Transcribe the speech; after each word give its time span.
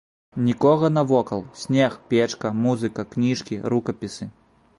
Нікога 0.45 0.89
навокал, 0.95 1.43
снег, 1.65 1.99
печка, 2.15 2.47
музыка, 2.65 3.01
кніжкі, 3.13 3.61
рукапісы. 3.75 4.31